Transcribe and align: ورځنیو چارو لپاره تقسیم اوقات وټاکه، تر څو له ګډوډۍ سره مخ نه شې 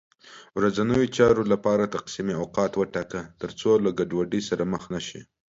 ورځنیو 0.57 1.11
چارو 1.17 1.43
لپاره 1.53 1.91
تقسیم 1.95 2.27
اوقات 2.41 2.71
وټاکه، 2.75 3.21
تر 3.41 3.49
څو 3.59 3.71
له 3.83 3.89
ګډوډۍ 3.99 4.41
سره 4.49 4.63
مخ 4.71 4.83
نه 4.93 5.01
شې 5.07 5.21